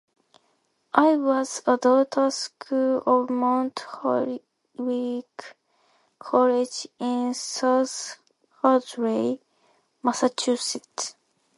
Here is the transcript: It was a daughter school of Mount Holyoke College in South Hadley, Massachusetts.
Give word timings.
It 0.97 1.19
was 1.19 1.61
a 1.67 1.77
daughter 1.77 2.31
school 2.31 3.03
of 3.05 3.29
Mount 3.29 3.81
Holyoke 3.81 5.55
College 6.17 6.87
in 6.99 7.35
South 7.35 8.17
Hadley, 8.63 9.39
Massachusetts. 10.01 11.13